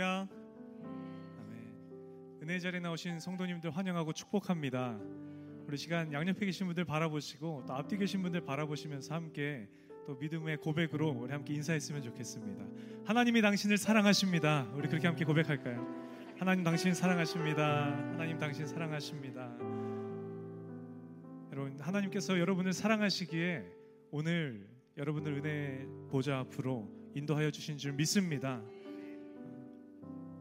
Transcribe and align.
할렐루야. 0.00 0.28
아멘. 1.38 2.40
은혜 2.42 2.58
자리에 2.58 2.80
나오신 2.80 3.20
성도님들 3.20 3.70
환영하고 3.70 4.14
축복합니다. 4.14 4.98
우리 5.66 5.76
시간 5.76 6.10
양옆에 6.10 6.46
계신 6.46 6.66
분들 6.66 6.86
바라보시고 6.86 7.64
또 7.66 7.74
앞뒤 7.74 7.98
계신 7.98 8.22
분들 8.22 8.40
바라보시면서 8.40 9.14
함께 9.14 9.68
또 10.06 10.14
믿음의 10.14 10.56
고백으로 10.56 11.10
우리 11.10 11.32
함께 11.32 11.52
인사했으면 11.52 12.02
좋겠습니다. 12.02 12.64
하나님이 13.04 13.42
당신을 13.42 13.76
사랑하십니다. 13.76 14.70
우리 14.74 14.88
그렇게 14.88 15.06
함께 15.06 15.26
고백할까요? 15.26 15.86
하나님 16.38 16.64
당신 16.64 16.94
사랑하십니다. 16.94 17.84
하나님 18.12 18.38
당신 18.38 18.66
사랑하십니다. 18.66 19.54
여러분 21.52 21.78
하나님께서 21.78 22.38
여러분을 22.38 22.72
사랑하시기에 22.72 23.66
오늘 24.12 24.66
여러분들 24.96 25.34
은혜 25.34 25.86
보좌 26.08 26.38
앞으로 26.38 26.88
인도하여 27.14 27.50
주신 27.50 27.76
줄 27.76 27.92
믿습니다. 27.92 28.62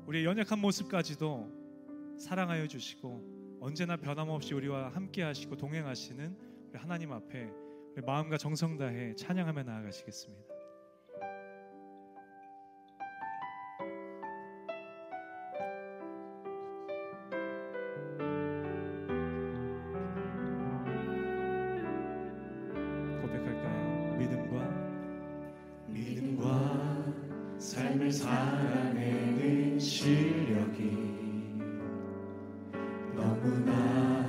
우리의 0.10 0.26
연약한 0.26 0.58
모습까지도 0.58 2.18
사랑하여 2.18 2.66
주시고 2.66 3.60
언제나 3.62 3.96
변함없이 3.96 4.56
우리와 4.56 4.90
함께 4.90 5.22
하시고 5.22 5.56
동행하시는 5.56 6.36
하나님 6.74 7.12
앞에 7.12 7.48
마음과 8.08 8.40
정성 8.40 8.76
다해 8.76 9.14
찬양하며 9.14 9.62
나아가시겠습니다. 9.62 10.59
실력이 30.50 30.98
너무나 33.16 34.28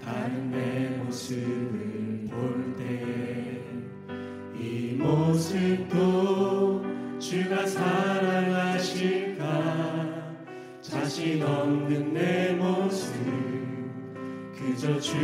다른 0.00 0.50
내 0.50 0.96
모습을 0.96 2.26
볼 2.30 2.74
때 2.78 3.62
이 4.58 4.94
모습도 4.94 6.82
주가 7.18 7.66
사랑하실까? 7.66 9.42
자신 10.80 11.42
없는 11.42 12.14
내 12.14 12.52
모습 12.52 13.12
그저 14.56 14.98
주 15.00 15.16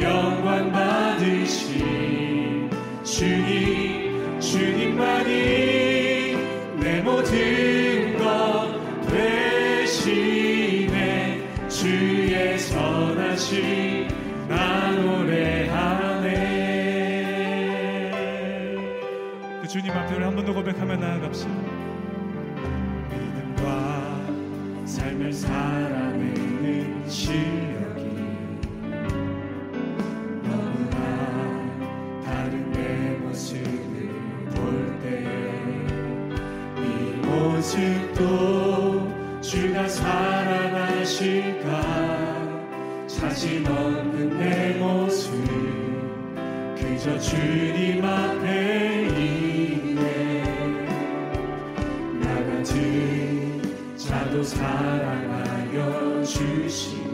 영광 0.00 0.70
받으신 0.72 2.70
주님 3.04 4.40
주님만이 4.40 6.36
내 6.80 7.00
모든 7.02 8.16
것 8.18 8.80
되시네 9.08 10.28
주의 11.68 12.58
선하신 12.58 14.08
나 14.48 14.90
노래하네 14.92 16.36
그 19.62 19.66
앞에 19.92 20.14
우리 20.14 20.24
한 20.24 20.34
번 20.36 20.44
더 20.46 20.52
고백하며 20.54 20.96
나아갑시다. 20.96 21.50
믿음과 23.10 23.66
삶을 24.86 25.32
살아 25.32 26.05
그저 46.96 47.18
주님 47.18 48.02
앞에 48.02 49.08
있네. 49.18 50.42
나 52.22 52.34
같은 52.46 53.62
자도 53.98 54.42
사랑하여 54.42 56.24
주시고 56.24 57.05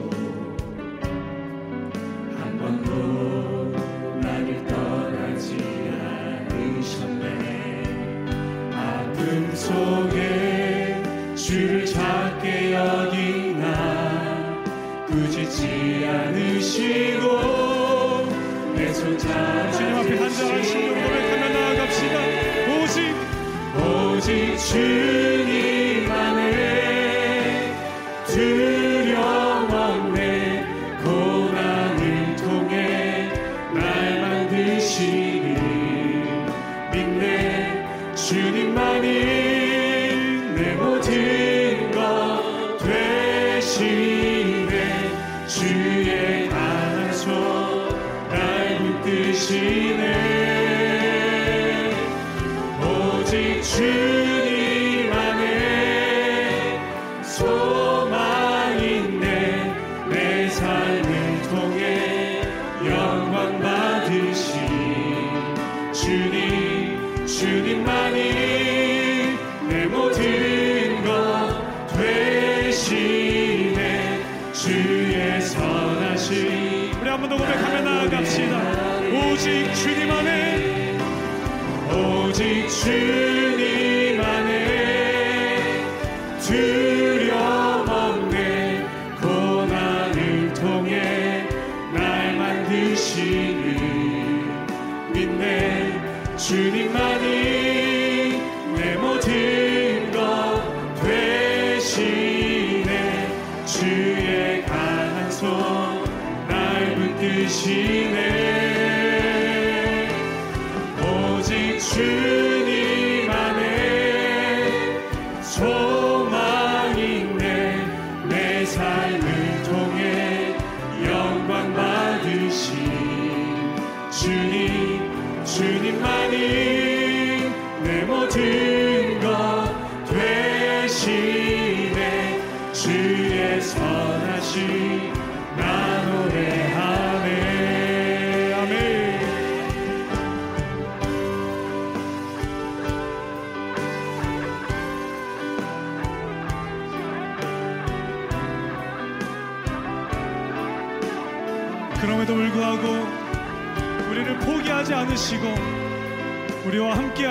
오직 82.32 83.31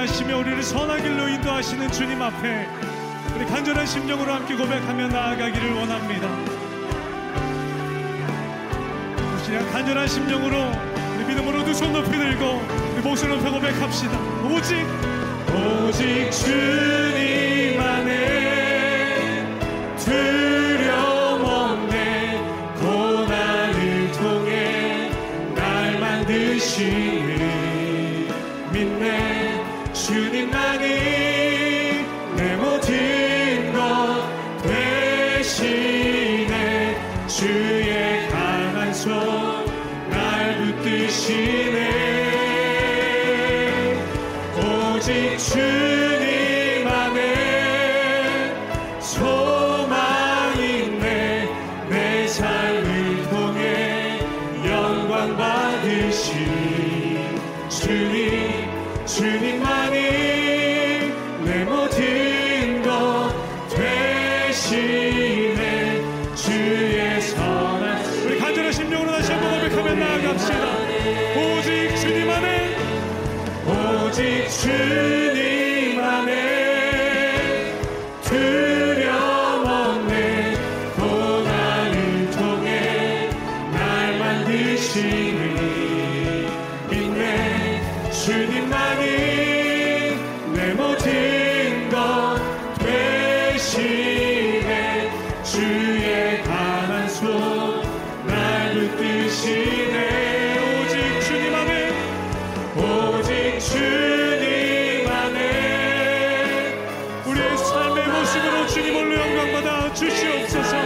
하시며 0.02 0.40
우리를 0.40 0.64
선한 0.64 1.00
길로 1.04 1.28
인도하시는 1.28 1.92
주님 1.92 2.20
앞에 2.20 2.68
우리 3.36 3.46
간절한 3.46 3.86
심정으로 3.86 4.34
함께 4.34 4.56
고백하며 4.56 5.08
나아가기를 5.10 5.74
원합니다. 5.76 6.28
시간 9.46 9.72
간절한 9.72 10.08
심정으로 10.08 10.72
우리 11.16 11.26
믿음으로 11.26 11.64
두 11.66 11.72
손 11.76 11.94
높이 11.94 12.10
들고 12.10 12.62
우리 12.96 13.02
목소리 13.04 13.30
높여 13.36 13.52
고백합시다. 13.52 14.18
오직 14.50 14.88
오직 15.54 16.32
주 16.32 16.91
고백하며 69.92 70.06
나아갑시다. 70.06 70.78
오직 71.38 71.96
주님 71.98 72.30
안에 72.30 72.76
오직 73.68 74.50
주님 74.50 75.61
우리의 107.42 107.58
삶의 107.58 108.08
모습으로 108.08 108.68
주님을 108.68 109.18
영광받아 109.18 109.92
주시옵소서. 109.94 110.78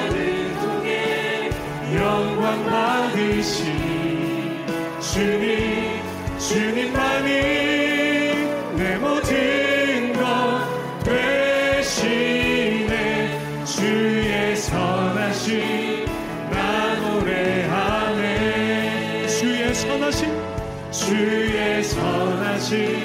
영광 1.93 2.65
받으신 2.65 4.65
주님 4.99 6.01
주님만이 6.37 7.29
내 8.77 8.97
모든 8.97 10.13
것 10.13 10.21
되시네. 11.03 12.95
주의 13.65 14.55
선하신 14.55 16.05
나 16.51 16.95
노래하네. 16.95 18.23
주의 19.27 19.73
선하신 19.73 20.31
주의 20.91 21.83
선하신 21.83 23.04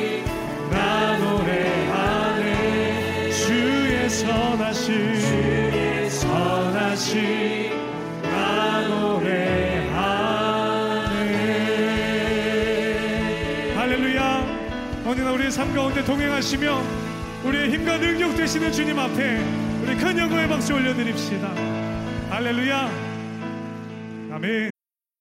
삶 15.61 15.75
가운데 15.75 16.03
동행하시며 16.03 16.83
우리의 17.45 17.71
힘과 17.71 17.99
능력 17.99 18.35
되시는 18.35 18.73
주님 18.73 18.99
앞에 18.99 19.45
우리 19.83 19.95
큰 19.95 20.17
영광의 20.17 20.49
박수 20.49 20.73
올려드립시다. 20.73 21.53
할렐루야. 22.31 22.91
아멘. 24.33 24.70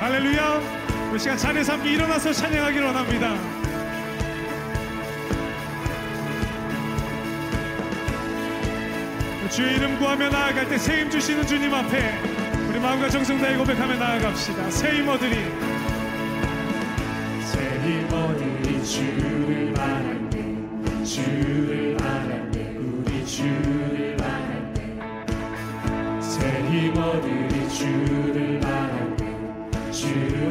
할렐루야. 0.00 0.60
우리 1.12 1.18
시간 1.20 1.38
찬양에서 1.38 1.74
함께 1.74 1.92
일어나서 1.92 2.32
찬양하기를 2.32 2.84
원합니다. 2.86 3.36
주의 9.50 9.76
이름 9.76 9.98
구하며 9.98 10.28
나아갈 10.28 10.68
때 10.68 10.76
새 10.76 10.96
힘 10.98 11.10
주시는 11.10 11.46
주님 11.46 11.72
앞에 11.72 12.20
우리 12.68 12.78
마음과 12.78 13.08
정성 13.08 13.38
다해 13.38 13.56
고백하며 13.56 13.96
나아갑시다. 13.96 14.70
새힘 14.70 15.08
얻으리. 15.08 15.36
새힘 17.46 18.08
얻으리 18.12 18.84
주를 18.84 19.72
바랄 19.74 20.30
때 20.30 21.04
주를 21.04 21.96
바랄 21.96 22.50
때 22.52 22.76
우리 22.76 23.24
주 23.24 23.42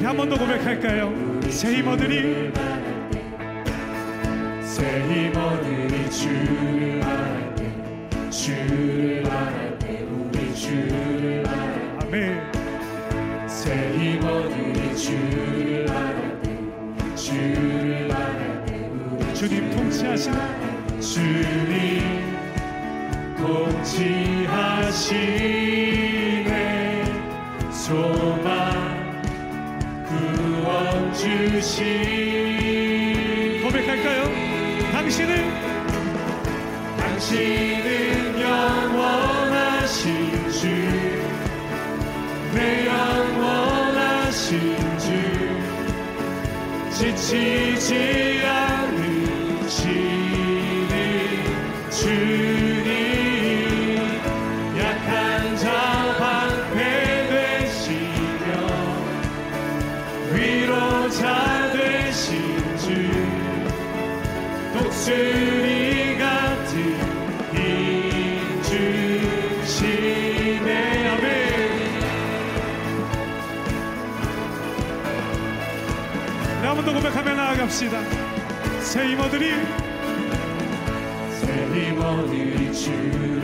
한 0.07 0.15
번 0.15 0.29
더 0.29 0.37
고백할까요? 0.37 1.11
새힘 1.49 1.85
얻으리 1.85 2.49
새힘 4.61 5.35
얻으리 5.35 6.09
주를 6.09 7.01
바랄 7.01 7.53
때 7.55 8.29
주를 8.29 9.23
바랄 9.23 9.77
때 9.79 10.05
우리 10.09 10.55
주를 10.55 11.43
바랄 11.43 11.97
아멘. 12.03 12.39
새힘 13.49 14.23
얻으리 14.23 14.95
주를 14.95 15.85
바랄 15.87 16.41
때 16.41 16.55
주를 17.15 18.07
바랄 18.07 18.65
때 18.65 18.89
우리 18.89 19.33
주님 19.35 19.69
통치하시는 19.71 21.01
주님 21.01 22.01
통치하시네. 23.35 25.27
소 27.71 28.16
당신은 37.17 38.39
영원하신 38.39 40.05
주, 40.51 40.67
내 42.53 42.85
영원하신 42.85 44.77
주, 44.97 45.07
지치지 46.91 48.43
않으 48.45 48.66
주시네 69.77 71.07
아멘. 71.07 71.37
고백하며 76.93 77.35
나아갑시다. 77.35 78.01
새힘 78.81 79.19
얻으리 79.19 79.51
새힘 81.39 82.01
얻으리 82.01 82.73
주 82.73 83.36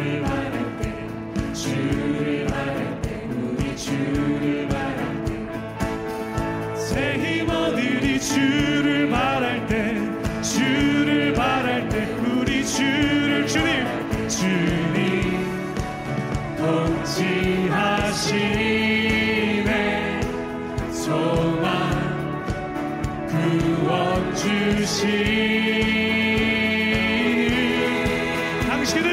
당신은 28.69 29.09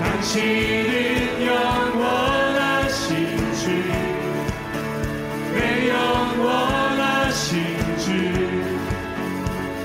당신은 0.00 1.46
영원하신 1.46 3.08
주, 3.54 3.70
내 5.54 5.88
영원하신 5.88 7.48
주, 7.98 8.06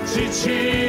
지치 0.04 0.87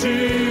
되 0.06 0.45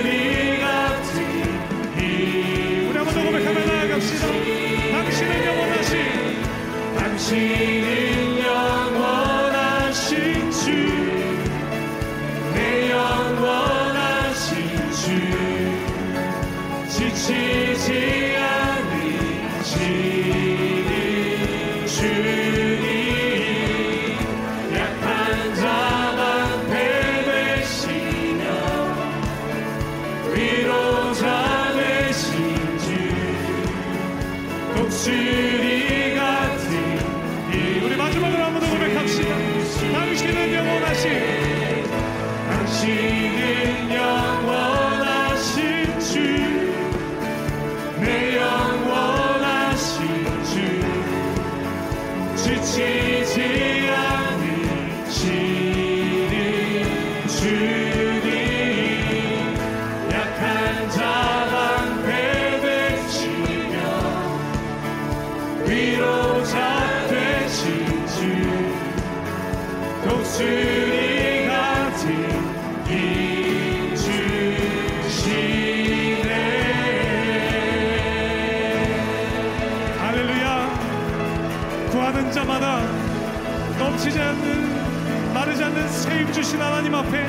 주신 86.44 86.60
하나님 86.60 86.94
앞에 86.94 87.26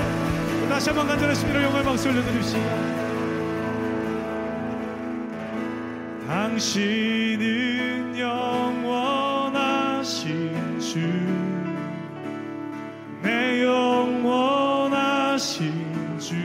다시 0.68 0.90
한번 0.90 1.08
간절한 1.08 1.36
심리로 1.36 1.64
영광의 1.64 1.86
박수 1.86 2.10
올려드립시다. 2.10 2.60
당신은 6.28 8.20
영원하신 8.20 9.72
주. 10.82 11.00
내 13.24 13.64
영원하신 13.64 15.00
주. 16.20 16.36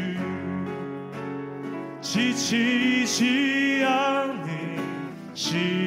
지치지 2.01 3.85
않으시 5.35 5.80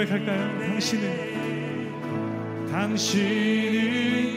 고백할까요? 0.00 0.58
당신은 0.60 1.04
당신은 2.70 4.29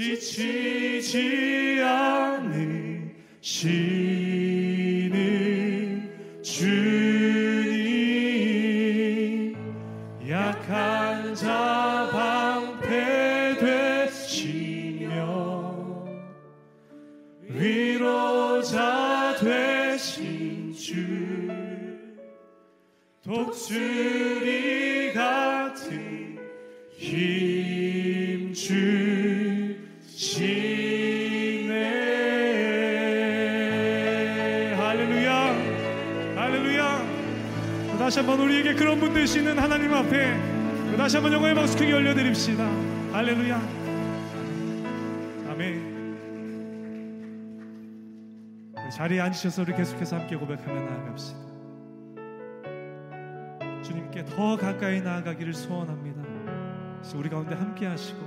지치지 0.00 1.82
않으시 1.84 3.99
다시 38.00 38.18
한번 38.18 38.40
우리에게 38.40 38.74
그런 38.74 38.98
분 38.98 39.12
되시는 39.12 39.58
하나님 39.58 39.92
앞에 39.92 40.96
다시 40.96 41.16
한번 41.18 41.34
영광의 41.34 41.54
박수 41.54 41.76
크게 41.76 41.92
올려드립시다. 41.92 42.64
할렐루야. 43.12 43.60
아멘. 45.50 45.90
자리에 48.96 49.20
앉으셔서 49.20 49.60
우리 49.62 49.74
계속해서 49.74 50.16
함께 50.16 50.34
고백하며 50.34 50.80
나아갑시다. 50.80 51.38
주님께 53.82 54.24
더 54.24 54.56
가까이 54.56 55.02
나아가기를 55.02 55.52
소원합니다. 55.52 56.22
우리 57.16 57.28
가운데 57.28 57.54
함께 57.54 57.84
하시고 57.84 58.18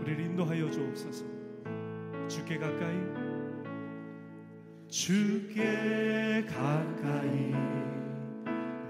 우리를 0.00 0.24
인도하여 0.24 0.70
주옵소서. 0.70 1.26
주께 2.28 2.56
가까이. 2.56 2.96
주께 4.88 6.46
가까이 6.48 7.97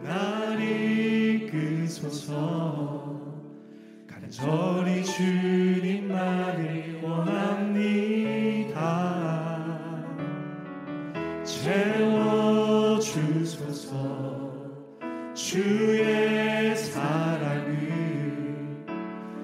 날 0.02 0.60
이끄소서 0.60 2.28
간절히 4.06 5.04
주님만을 5.04 7.00
원합니다. 7.02 8.78
채워주소서 12.88 13.88
주의 15.34 16.76
사랑을 16.76 17.88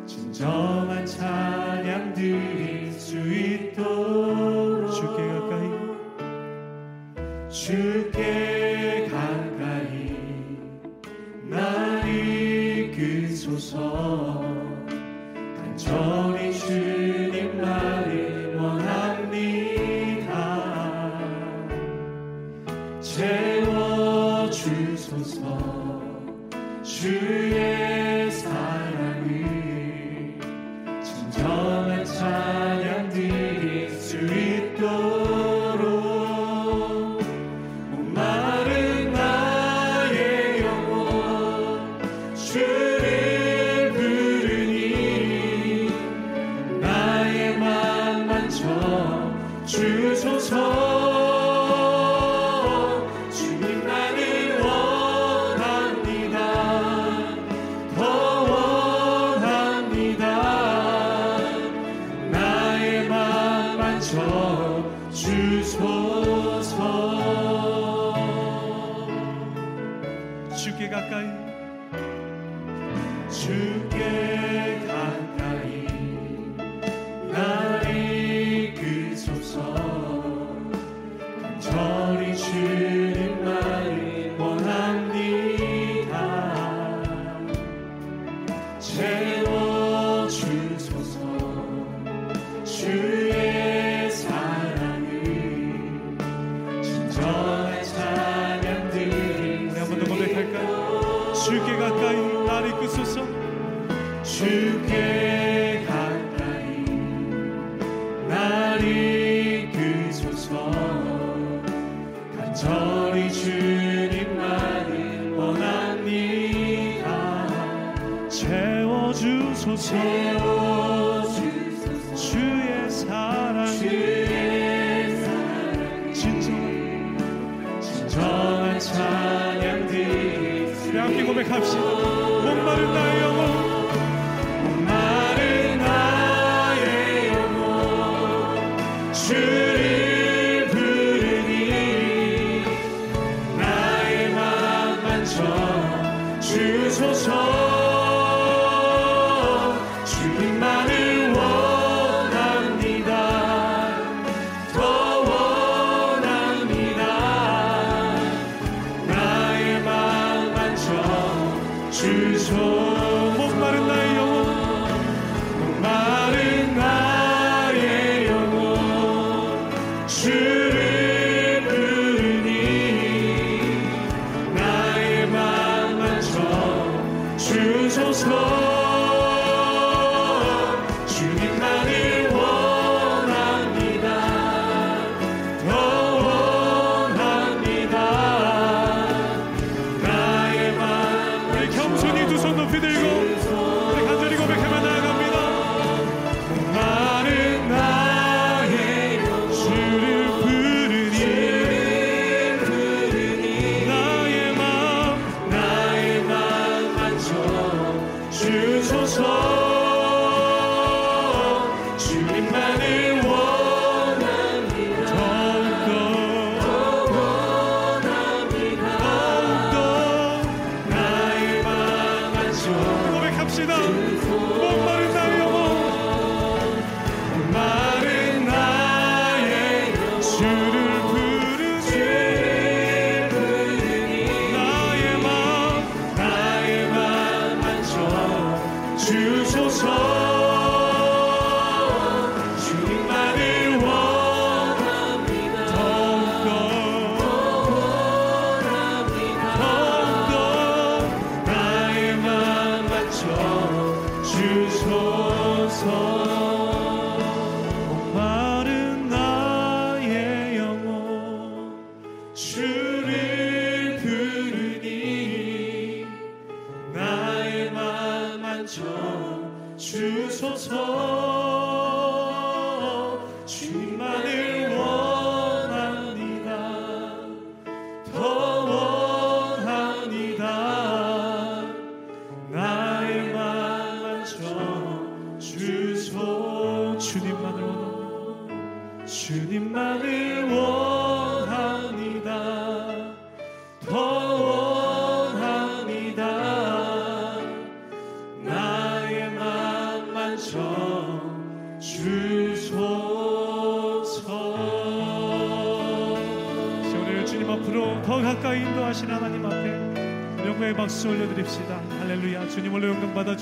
진정한 0.07 1.07
찬 1.07 1.54
주 42.55 42.84
채워주소서. 88.85 90.45
주 92.65 93.14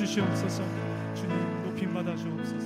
주시옵소서. 0.07 0.65
주님 1.15 1.63
높임 1.65 1.95
받아 1.95 2.17
주옵소서. 2.17 2.62